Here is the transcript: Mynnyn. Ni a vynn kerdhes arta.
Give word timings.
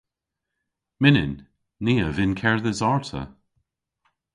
Mynnyn. 1.01 1.33
Ni 1.83 1.93
a 2.05 2.07
vynn 2.15 2.37
kerdhes 2.41 2.81
arta. 2.91 3.23